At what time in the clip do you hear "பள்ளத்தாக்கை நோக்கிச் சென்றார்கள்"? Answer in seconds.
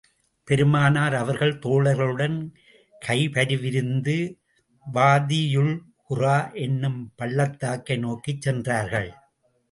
7.15-9.11